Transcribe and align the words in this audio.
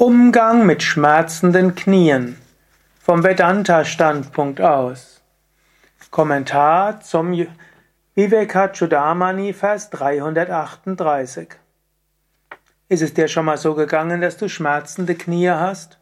Umgang 0.00 0.64
mit 0.64 0.84
schmerzenden 0.84 1.74
Knien 1.74 2.36
vom 3.00 3.24
Vedanta-Standpunkt 3.24 4.60
aus. 4.60 5.24
Kommentar 6.12 7.00
zum 7.00 7.48
Vivekachudamani, 8.14 9.52
Vers 9.52 9.90
338. 9.90 11.48
Ist 12.88 13.02
es 13.02 13.12
dir 13.12 13.26
schon 13.26 13.46
mal 13.46 13.56
so 13.56 13.74
gegangen, 13.74 14.20
dass 14.20 14.36
du 14.36 14.48
schmerzende 14.48 15.16
Knie 15.16 15.50
hast? 15.50 15.98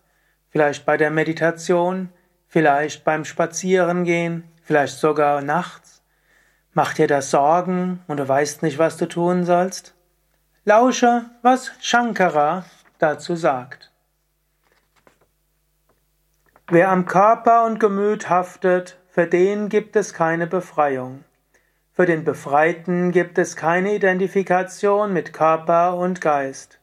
Vielleicht 0.51 0.85
bei 0.85 0.99
der 0.99 1.11
Meditation, 1.11 2.11
vielleicht 2.49 3.03
beim 3.03 3.25
Spazierengehen, 3.25 4.45
vielleicht 4.63 4.99
sogar 4.99 5.41
nachts? 5.41 6.03
Macht 6.75 6.99
dir 6.99 7.09
das 7.09 7.31
Sorgen 7.31 8.01
und 8.09 8.19
du 8.19 8.29
weißt 8.29 8.63
nicht, 8.63 8.79
was 8.79 8.99
du 8.99 9.07
tun 9.07 9.47
sollst? 9.47 9.95
Lausche, 10.67 11.25
was 11.41 11.71
Shankara 11.81 12.67
dazu 12.99 13.37
sagt. 13.37 13.93
Wer 16.69 16.91
am 16.91 17.07
Körper 17.07 17.65
und 17.65 17.79
Gemüt 17.79 18.29
haftet, 18.29 18.99
für 19.09 19.27
den 19.27 19.69
gibt 19.69 19.97
es 19.97 20.13
keine 20.13 20.47
Befreiung. 20.47 21.25
Für 21.93 22.07
den 22.07 22.25
Befreiten 22.25 23.13
gibt 23.13 23.39
es 23.39 23.57
keine 23.57 23.95
Identifikation 23.95 25.13
mit 25.13 25.33
Körper 25.33 25.97
und 25.97 26.21
Geist. 26.21 26.81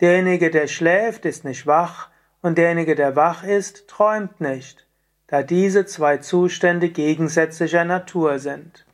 Derjenige, 0.00 0.50
der 0.50 0.66
schläft, 0.66 1.24
ist 1.26 1.44
nicht 1.44 1.66
wach, 1.66 2.08
und 2.42 2.58
derjenige, 2.58 2.94
der 2.94 3.14
wach 3.14 3.44
ist, 3.44 3.86
träumt 3.86 4.40
nicht, 4.40 4.86
da 5.26 5.42
diese 5.42 5.84
zwei 5.84 6.16
Zustände 6.16 6.88
gegensätzlicher 6.88 7.84
Natur 7.84 8.38
sind. 8.38 8.86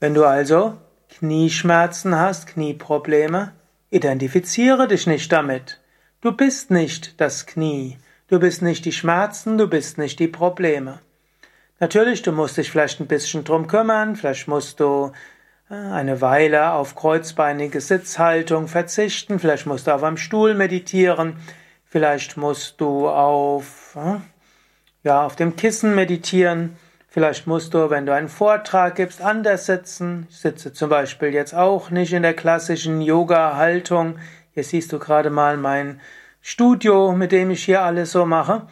Wenn 0.00 0.14
du 0.14 0.24
also 0.24 0.78
Knieschmerzen 1.08 2.18
hast, 2.18 2.46
Knieprobleme, 2.46 3.52
Identifiziere 3.94 4.88
dich 4.88 5.06
nicht 5.06 5.30
damit. 5.30 5.80
Du 6.20 6.32
bist 6.32 6.72
nicht 6.72 7.20
das 7.20 7.46
Knie. 7.46 7.96
Du 8.26 8.40
bist 8.40 8.60
nicht 8.60 8.84
die 8.86 8.92
Schmerzen, 8.92 9.56
du 9.56 9.68
bist 9.68 9.98
nicht 9.98 10.18
die 10.18 10.26
Probleme. 10.26 10.98
Natürlich, 11.78 12.22
du 12.22 12.32
musst 12.32 12.56
dich 12.56 12.72
vielleicht 12.72 12.98
ein 12.98 13.06
bisschen 13.06 13.44
drum 13.44 13.68
kümmern, 13.68 14.16
vielleicht 14.16 14.48
musst 14.48 14.80
du 14.80 15.12
äh, 15.70 15.74
eine 15.74 16.20
Weile 16.20 16.72
auf 16.72 16.96
kreuzbeinige 16.96 17.80
Sitzhaltung 17.80 18.66
verzichten, 18.66 19.38
vielleicht 19.38 19.66
musst 19.66 19.86
du 19.86 19.92
auf 19.92 20.02
einem 20.02 20.16
Stuhl 20.16 20.54
meditieren, 20.54 21.36
vielleicht 21.84 22.36
musst 22.36 22.80
du 22.80 23.08
auf, 23.08 23.96
äh, 23.96 24.16
ja, 25.04 25.24
auf 25.24 25.36
dem 25.36 25.54
Kissen 25.54 25.94
meditieren, 25.94 26.76
Vielleicht 27.14 27.46
musst 27.46 27.74
du, 27.74 27.90
wenn 27.90 28.06
du 28.06 28.12
einen 28.12 28.28
Vortrag 28.28 28.96
gibst, 28.96 29.22
anders 29.22 29.66
sitzen. 29.66 30.26
Ich 30.30 30.38
sitze 30.38 30.72
zum 30.72 30.90
Beispiel 30.90 31.32
jetzt 31.32 31.54
auch 31.54 31.90
nicht 31.90 32.12
in 32.12 32.24
der 32.24 32.34
klassischen 32.34 33.00
Yoga-Haltung. 33.00 34.18
Hier 34.52 34.64
siehst 34.64 34.92
du 34.92 34.98
gerade 34.98 35.30
mal 35.30 35.56
mein 35.56 36.00
Studio, 36.42 37.12
mit 37.12 37.30
dem 37.30 37.52
ich 37.52 37.62
hier 37.62 37.82
alles 37.82 38.10
so 38.10 38.26
mache. 38.26 38.62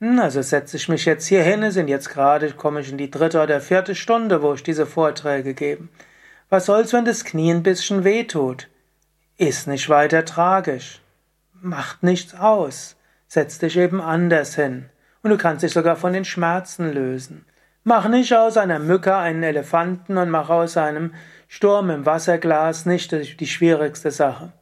Hm, 0.00 0.18
also 0.18 0.40
setze 0.40 0.78
ich 0.78 0.88
mich 0.88 1.04
jetzt 1.04 1.26
hier 1.26 1.42
hin, 1.42 1.70
sind 1.72 1.88
jetzt 1.88 2.08
gerade, 2.08 2.50
komme 2.52 2.80
ich 2.80 2.90
in 2.90 2.96
die 2.96 3.10
dritte 3.10 3.42
oder 3.42 3.60
vierte 3.60 3.94
Stunde, 3.94 4.40
wo 4.40 4.54
ich 4.54 4.62
diese 4.62 4.86
Vorträge 4.86 5.52
gebe. 5.52 5.88
Was 6.48 6.64
soll's, 6.64 6.94
wenn 6.94 7.04
das 7.04 7.26
Knie 7.26 7.52
ein 7.52 7.62
bisschen 7.62 8.02
wehtut? 8.02 8.68
Ist 9.36 9.66
nicht 9.66 9.90
weiter 9.90 10.24
tragisch. 10.24 11.02
Macht 11.52 12.02
nichts 12.02 12.34
aus. 12.34 12.96
Setz 13.28 13.58
dich 13.58 13.76
eben 13.76 14.00
anders 14.00 14.54
hin. 14.54 14.86
Und 15.22 15.32
du 15.32 15.36
kannst 15.36 15.64
dich 15.64 15.72
sogar 15.72 15.96
von 15.96 16.14
den 16.14 16.24
Schmerzen 16.24 16.94
lösen. 16.94 17.44
Mach 17.90 18.06
nicht 18.06 18.32
aus 18.32 18.56
einer 18.56 18.78
Mücke 18.78 19.16
einen 19.16 19.42
Elefanten 19.42 20.16
und 20.16 20.30
mach 20.30 20.48
aus 20.48 20.76
einem 20.76 21.12
Sturm 21.48 21.90
im 21.90 22.06
Wasserglas 22.06 22.86
nicht 22.86 23.10
die 23.10 23.46
schwierigste 23.48 24.12
Sache. 24.12 24.52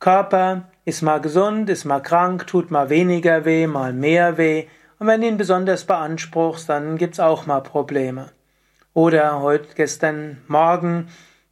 Körper 0.00 0.62
ist 0.84 1.02
mal 1.02 1.20
gesund, 1.20 1.70
ist 1.70 1.84
mal 1.84 2.00
krank, 2.00 2.48
tut 2.48 2.72
mal 2.72 2.90
weniger 2.90 3.44
weh, 3.44 3.68
mal 3.68 3.92
mehr 3.92 4.36
weh. 4.36 4.66
Und 4.98 5.06
wenn 5.06 5.20
du 5.20 5.28
ihn 5.28 5.36
besonders 5.36 5.84
beanspruchst, 5.84 6.68
dann 6.68 6.96
gibt's 6.96 7.20
auch 7.20 7.46
mal 7.46 7.60
Probleme. 7.60 8.30
Oder 8.94 9.40
heute, 9.42 9.68
gestern 9.76 10.38
Morgen, 10.48 11.06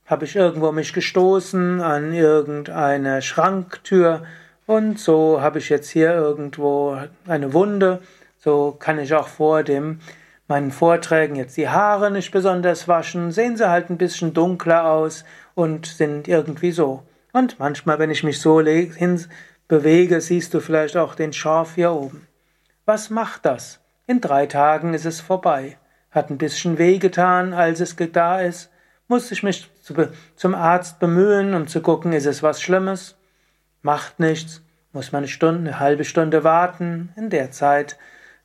habe 0.04 0.24
ich 0.24 0.34
irgendwo 0.34 0.72
mich 0.72 0.92
gestoßen 0.92 1.80
an 1.80 2.12
irgendeiner 2.12 3.20
Schranktür 3.20 4.24
und 4.66 4.98
so 4.98 5.40
habe 5.40 5.60
ich 5.60 5.68
jetzt 5.68 5.90
hier 5.90 6.12
irgendwo 6.12 6.98
eine 7.28 7.52
Wunde. 7.52 8.02
So 8.36 8.72
kann 8.76 8.98
ich 8.98 9.14
auch 9.14 9.28
vor 9.28 9.62
dem 9.62 10.00
meinen 10.48 10.72
Vorträgen 10.72 11.36
jetzt 11.36 11.56
die 11.56 11.68
Haare 11.68 12.10
nicht 12.10 12.32
besonders 12.32 12.88
waschen, 12.88 13.30
sehen 13.30 13.56
sie 13.56 13.68
halt 13.68 13.90
ein 13.90 13.98
bisschen 13.98 14.34
dunkler 14.34 14.90
aus 14.90 15.24
und 15.54 15.86
sind 15.86 16.26
irgendwie 16.26 16.72
so. 16.72 17.04
Und 17.32 17.58
manchmal, 17.58 17.98
wenn 17.98 18.10
ich 18.10 18.24
mich 18.24 18.40
so 18.40 18.60
hin 18.60 19.24
bewege, 19.68 20.20
siehst 20.20 20.54
du 20.54 20.60
vielleicht 20.60 20.96
auch 20.96 21.14
den 21.14 21.34
Schorf 21.34 21.74
hier 21.74 21.92
oben. 21.92 22.26
Was 22.86 23.10
macht 23.10 23.44
das? 23.44 23.80
In 24.06 24.22
drei 24.22 24.46
Tagen 24.46 24.94
ist 24.94 25.04
es 25.04 25.20
vorbei. 25.20 25.76
Hat 26.10 26.30
ein 26.30 26.38
bisschen 26.38 26.78
wehgetan, 26.78 27.52
als 27.52 27.80
es 27.80 27.94
da 28.12 28.40
ist. 28.40 28.70
Muss 29.06 29.30
ich 29.30 29.42
mich 29.42 29.70
zum 30.36 30.54
Arzt 30.54 30.98
bemühen, 30.98 31.52
um 31.54 31.66
zu 31.66 31.82
gucken, 31.82 32.14
ist 32.14 32.26
es 32.26 32.42
was 32.42 32.62
Schlimmes? 32.62 33.16
Macht 33.82 34.18
nichts. 34.18 34.62
Muss 34.94 35.12
man 35.12 35.20
eine 35.20 35.28
Stunde, 35.28 35.70
eine 35.70 35.80
halbe 35.80 36.04
Stunde 36.04 36.44
warten. 36.44 37.12
In 37.16 37.28
der 37.28 37.50
Zeit 37.50 37.98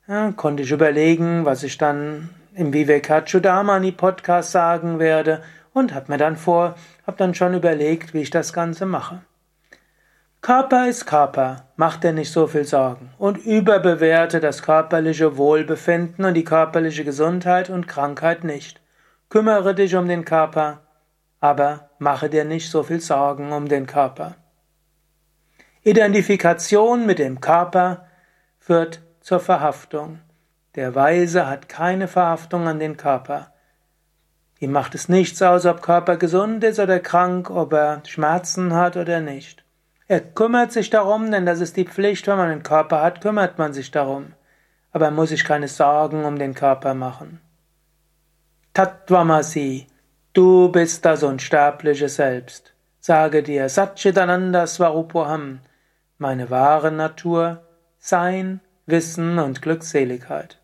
ja, 0.06 0.32
konnte 0.32 0.62
ich 0.62 0.70
überlegen, 0.70 1.44
was 1.44 1.62
ich 1.62 1.78
dann 1.78 2.30
im 2.54 2.72
Vivekachudamani 2.72 3.92
Podcast 3.92 4.52
sagen 4.52 4.98
werde 4.98 5.42
und 5.72 5.94
habe 5.94 6.12
mir 6.12 6.18
dann 6.18 6.36
vor, 6.36 6.74
habe 7.06 7.16
dann 7.16 7.34
schon 7.34 7.54
überlegt, 7.54 8.14
wie 8.14 8.22
ich 8.22 8.30
das 8.30 8.52
Ganze 8.52 8.86
mache. 8.86 9.22
Körper 10.40 10.88
ist 10.88 11.06
Körper, 11.06 11.68
mach 11.76 11.96
dir 11.96 12.12
nicht 12.12 12.30
so 12.30 12.46
viel 12.46 12.64
Sorgen 12.64 13.10
und 13.16 13.38
überbewerte 13.38 14.40
das 14.40 14.62
körperliche 14.62 15.38
Wohlbefinden 15.38 16.24
und 16.26 16.34
die 16.34 16.44
körperliche 16.44 17.02
Gesundheit 17.02 17.70
und 17.70 17.88
Krankheit 17.88 18.44
nicht. 18.44 18.82
Kümmere 19.30 19.74
dich 19.74 19.96
um 19.96 20.06
den 20.06 20.26
Körper, 20.26 20.82
aber 21.40 21.88
mache 21.98 22.28
dir 22.28 22.44
nicht 22.44 22.70
so 22.70 22.82
viel 22.82 23.00
Sorgen 23.00 23.52
um 23.52 23.68
den 23.68 23.86
Körper. 23.86 24.36
Identifikation 25.82 27.06
mit 27.06 27.18
dem 27.18 27.40
Körper 27.40 28.06
führt 28.58 29.00
zur 29.24 29.40
Verhaftung. 29.40 30.20
Der 30.74 30.94
Weise 30.94 31.48
hat 31.48 31.70
keine 31.70 32.08
Verhaftung 32.08 32.68
an 32.68 32.78
den 32.78 32.98
Körper. 32.98 33.52
Ihm 34.60 34.70
macht 34.70 34.94
es 34.94 35.08
nichts 35.08 35.40
aus, 35.40 35.64
ob 35.64 35.80
Körper 35.80 36.18
gesund 36.18 36.62
ist 36.62 36.78
oder 36.78 37.00
krank, 37.00 37.48
ob 37.48 37.72
er 37.72 38.02
Schmerzen 38.06 38.74
hat 38.74 38.98
oder 38.98 39.20
nicht. 39.20 39.64
Er 40.08 40.20
kümmert 40.20 40.72
sich 40.72 40.90
darum, 40.90 41.30
denn 41.30 41.46
das 41.46 41.60
ist 41.60 41.78
die 41.78 41.86
Pflicht, 41.86 42.26
wenn 42.26 42.36
man 42.36 42.50
einen 42.50 42.62
Körper 42.62 43.00
hat, 43.00 43.22
kümmert 43.22 43.56
man 43.56 43.72
sich 43.72 43.90
darum. 43.90 44.34
Aber 44.92 45.06
er 45.06 45.10
muss 45.10 45.30
sich 45.30 45.42
keine 45.42 45.68
Sorgen 45.68 46.26
um 46.26 46.38
den 46.38 46.54
Körper 46.54 46.92
machen. 46.92 47.40
Tattvamasi, 48.74 49.86
du 50.34 50.68
bist 50.68 51.02
das 51.06 51.22
unsterbliche 51.22 52.10
Selbst. 52.10 52.74
Sage 53.00 53.42
dir 53.42 53.70
Satchitananda 53.70 54.66
Swarupoham, 54.66 55.60
meine 56.18 56.50
wahre 56.50 56.92
Natur, 56.92 57.62
Sein, 57.98 58.60
Wissen 58.86 59.38
und 59.38 59.62
Glückseligkeit. 59.62 60.58